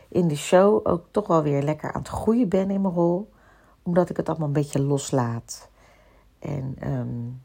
in 0.09 0.29
de 0.29 0.37
show 0.37 0.87
ook 0.87 1.07
toch 1.11 1.27
wel 1.27 1.43
weer 1.43 1.63
lekker 1.63 1.93
aan 1.93 2.01
het 2.01 2.11
groeien 2.11 2.49
ben 2.49 2.71
in 2.71 2.81
mijn 2.81 2.95
rol. 2.95 3.31
Omdat 3.83 4.11
ik 4.11 4.17
het 4.17 4.29
allemaal 4.29 4.47
een 4.47 4.53
beetje 4.53 4.83
loslaat. 4.83 5.69
En 6.39 6.77
um, 6.85 7.43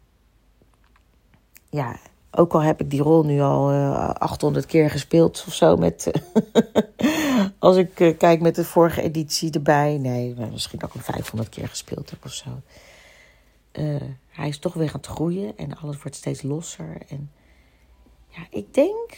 ja, 1.69 1.95
ook 2.35 2.53
al 2.53 2.61
heb 2.61 2.81
ik 2.81 2.89
die 2.89 3.01
rol 3.01 3.23
nu 3.23 3.41
al 3.41 3.71
uh, 3.71 3.85
eh, 3.85 4.09
800 4.09 4.65
keer 4.65 4.89
gespeeld 4.89 5.43
of 5.47 5.53
zo. 5.53 5.77
Met, 5.77 6.11
als 7.59 7.75
ik 7.75 7.99
uh, 7.99 8.17
kijk 8.17 8.41
met 8.41 8.55
de 8.55 8.65
vorige 8.65 9.01
editie 9.01 9.51
erbij. 9.51 9.97
Nee, 9.97 10.35
misschien 10.51 10.83
ook 10.83 10.93
een 10.93 11.01
500 11.01 11.49
keer 11.49 11.67
gespeeld 11.67 12.09
heb 12.09 12.25
of 12.25 12.31
zo. 12.31 12.49
Uh, 13.73 14.01
hij 14.27 14.47
is 14.47 14.59
toch 14.59 14.73
weer 14.73 14.87
aan 14.87 14.93
het 14.93 15.07
groeien 15.07 15.57
en 15.57 15.77
alles 15.77 16.01
wordt 16.01 16.17
steeds 16.17 16.41
losser. 16.41 16.97
En 17.07 17.31
ja, 18.27 18.47
ik 18.49 18.73
denk 18.73 19.17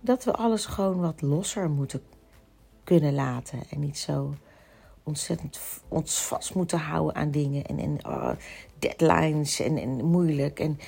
dat 0.00 0.24
we 0.24 0.32
alles 0.32 0.66
gewoon 0.66 1.00
wat 1.00 1.22
losser 1.22 1.70
moeten 1.70 2.02
kunnen 2.84 3.14
laten. 3.14 3.58
En 3.70 3.80
niet 3.80 3.98
zo 3.98 4.34
ontzettend 5.02 5.60
ons 5.88 6.18
vast 6.18 6.54
moeten 6.54 6.78
houden 6.78 7.14
aan 7.14 7.30
dingen. 7.30 7.64
En, 7.64 7.78
en 7.78 8.06
oh, 8.06 8.30
deadlines 8.78 9.60
en, 9.60 9.78
en 9.78 10.04
moeilijk. 10.04 10.60
En 10.60 10.78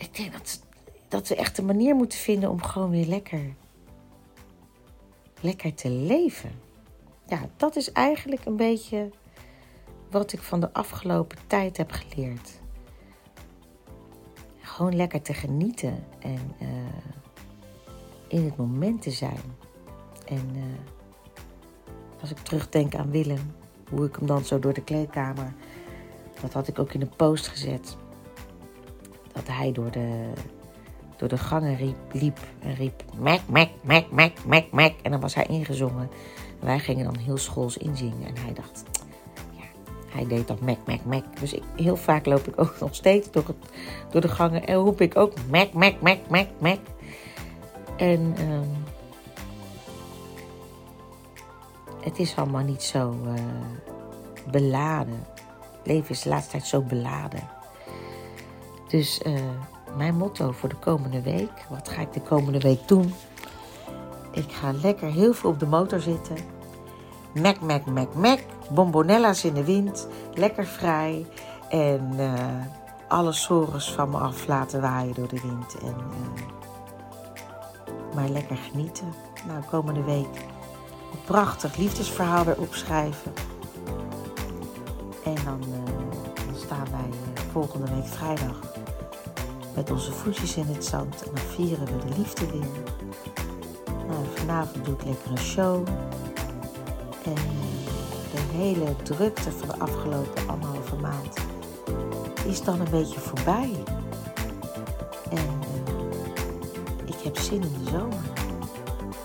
ik 0.00 0.16
denk 0.16 0.32
dat, 0.32 0.60
dat 1.08 1.28
we 1.28 1.34
echt 1.34 1.58
een 1.58 1.64
manier 1.64 1.94
moeten 1.94 2.18
vinden 2.18 2.50
om 2.50 2.62
gewoon 2.62 2.90
weer 2.90 3.06
lekker, 3.06 3.54
lekker 5.40 5.74
te 5.74 5.90
leven. 5.90 6.50
Ja, 7.26 7.40
dat 7.56 7.76
is 7.76 7.92
eigenlijk 7.92 8.44
een 8.44 8.56
beetje 8.56 9.10
wat 10.10 10.32
ik 10.32 10.42
van 10.42 10.60
de 10.60 10.72
afgelopen 10.72 11.38
tijd 11.46 11.76
heb 11.76 11.90
geleerd. 11.90 12.60
Gewoon 14.60 14.96
lekker 14.96 15.22
te 15.22 15.34
genieten 15.34 16.04
en 16.18 16.54
uh, 16.62 16.68
in 18.28 18.44
het 18.44 18.56
moment 18.56 19.02
te 19.02 19.10
zijn. 19.10 19.40
En 20.26 20.50
uh, 20.54 20.62
als 22.20 22.30
ik 22.30 22.38
terugdenk 22.38 22.94
aan 22.94 23.10
Willem, 23.10 23.54
hoe 23.90 24.06
ik 24.06 24.16
hem 24.16 24.26
dan 24.26 24.44
zo 24.44 24.58
door 24.58 24.72
de 24.72 24.84
kleedkamer, 24.84 25.54
dat 26.40 26.52
had 26.52 26.68
ik 26.68 26.78
ook 26.78 26.92
in 26.92 27.00
een 27.00 27.16
post 27.16 27.46
gezet. 27.48 27.96
Dat 29.32 29.46
hij 29.46 29.72
door 29.72 29.90
de, 29.90 30.32
door 31.16 31.28
de 31.28 31.38
gangen 31.38 31.76
riep, 31.76 31.96
liep 32.12 32.38
en 32.62 32.74
riep: 32.74 33.04
Mac, 33.18 33.40
Mac, 33.46 33.68
Mac, 33.82 34.10
Mac, 34.10 34.44
Mac, 34.44 34.70
Mac. 34.70 34.92
En 35.02 35.10
dan 35.10 35.20
was 35.20 35.34
hij 35.34 35.46
ingezongen. 35.46 36.10
En 36.60 36.66
wij 36.66 36.78
gingen 36.78 37.04
dan 37.04 37.16
heel 37.16 37.38
schools 37.38 37.76
inzingen. 37.76 38.26
En 38.26 38.36
hij 38.36 38.52
dacht: 38.52 38.84
hij 40.10 40.26
deed 40.26 40.48
dat 40.48 40.60
Mac, 40.60 40.78
Mac, 40.86 41.04
Mac. 41.04 41.24
Dus 41.40 41.52
ik, 41.52 41.62
heel 41.76 41.96
vaak 41.96 42.26
loop 42.26 42.46
ik 42.48 42.60
ook 42.60 42.74
nog 42.80 42.94
steeds 42.94 43.30
door, 43.30 43.44
het, 43.46 43.56
door 44.10 44.20
de 44.20 44.28
gangen 44.28 44.66
en 44.66 44.74
roep 44.74 45.00
ik 45.00 45.16
ook 45.16 45.32
Mac, 45.50 45.72
Mac, 45.72 46.00
Mac, 46.00 46.18
Mac, 46.28 46.46
Mac. 46.58 46.78
En 47.96 48.34
um, 48.50 48.84
het 52.00 52.18
is 52.18 52.36
allemaal 52.36 52.64
niet 52.64 52.82
zo 52.82 53.16
uh, 53.26 53.34
beladen. 54.50 55.26
Het 55.78 55.86
leven 55.86 56.10
is 56.10 56.22
de 56.22 56.28
laatste 56.28 56.50
tijd 56.50 56.66
zo 56.66 56.82
beladen. 56.82 57.48
Dus 58.90 59.20
uh, 59.26 59.40
mijn 59.96 60.16
motto 60.16 60.52
voor 60.52 60.68
de 60.68 60.76
komende 60.76 61.22
week, 61.22 61.66
wat 61.68 61.88
ga 61.88 62.00
ik 62.00 62.12
de 62.12 62.20
komende 62.20 62.58
week 62.58 62.88
doen? 62.88 63.14
Ik 64.32 64.52
ga 64.52 64.72
lekker 64.72 65.10
heel 65.10 65.34
veel 65.34 65.50
op 65.50 65.58
de 65.60 65.66
motor 65.66 66.00
zitten. 66.00 66.36
Mac, 67.34 67.60
Mac, 67.60 67.84
Mac, 67.84 68.14
Mac 68.14 68.40
bombonella's 68.70 69.44
in 69.44 69.54
de 69.54 69.64
wind, 69.64 70.08
lekker 70.34 70.66
vrij. 70.66 71.26
En 71.68 72.12
uh, 72.16 72.34
alle 73.08 73.32
sores 73.32 73.92
van 73.92 74.10
me 74.10 74.18
af 74.18 74.46
laten 74.46 74.80
waaien 74.80 75.14
door 75.14 75.28
de 75.28 75.40
wind. 75.40 75.78
En, 75.78 75.94
uh, 75.96 76.44
maar 78.14 78.28
lekker 78.28 78.56
genieten. 78.56 79.14
Nou, 79.46 79.62
komende 79.70 80.02
week 80.02 80.36
een 81.12 81.22
prachtig 81.24 81.76
liefdesverhaal 81.76 82.44
weer 82.44 82.60
opschrijven. 82.60 83.32
En 85.24 85.36
dan, 85.44 85.60
dan 86.46 86.54
staan 86.54 86.86
wij 86.90 87.10
volgende 87.52 87.94
week 87.94 88.06
vrijdag 88.06 88.69
met 89.74 89.90
onze 89.90 90.12
voetjes 90.12 90.56
in 90.56 90.66
het 90.66 90.84
zand. 90.84 91.22
En 91.22 91.30
dan 91.34 91.44
vieren 91.44 91.84
we 91.84 92.06
de 92.06 92.18
liefde 92.18 92.46
weer. 92.46 92.82
Nou, 94.08 94.24
vanavond 94.34 94.84
doe 94.84 94.94
ik 94.94 95.04
lekker 95.04 95.30
een 95.30 95.38
show. 95.38 95.86
En 97.24 97.60
hele 98.60 98.96
drukte 99.02 99.50
van 99.52 99.68
de 99.68 99.78
afgelopen 99.78 100.48
anderhalve 100.48 100.96
maand 100.96 101.34
is 102.46 102.62
dan 102.62 102.80
een 102.80 102.90
beetje 102.90 103.20
voorbij. 103.20 103.84
En 105.30 105.38
uh, 105.38 107.06
ik 107.06 107.20
heb 107.22 107.38
zin 107.38 107.62
in 107.62 107.84
de 107.84 107.90
zomer. 107.90 108.18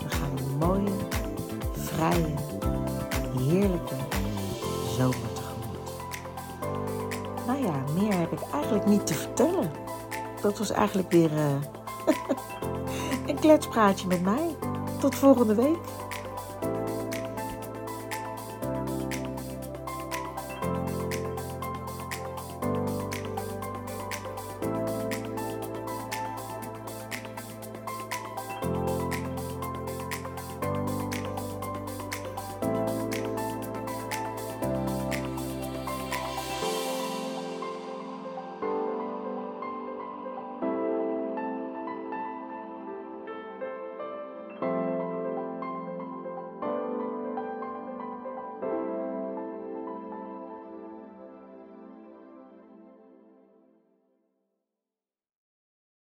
We 0.04 0.10
gaan 0.10 0.38
een 0.38 0.58
mooie, 0.58 0.92
vrije, 1.74 2.34
heerlijke 3.38 3.96
zomer 4.98 5.34
tegemoet. 5.34 5.92
Nou 7.48 7.62
ja, 7.62 7.84
meer 8.00 8.20
heb 8.20 8.32
ik 8.32 8.42
eigenlijk 8.54 8.86
niet 8.86 9.08
te 9.08 9.14
vertellen. 9.14 9.72
Dat 10.46 10.58
was 10.58 10.72
eigenlijk 10.72 11.12
weer 11.12 11.32
uh, 11.32 11.56
een 13.28 13.40
kletspraatje 13.40 14.08
met 14.08 14.22
mij. 14.22 14.56
Tot 15.00 15.16
volgende 15.16 15.56
week. 15.56 15.78